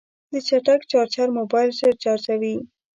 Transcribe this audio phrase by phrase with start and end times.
[0.31, 2.55] د چټک چارجر موبایل ژر چارجوي.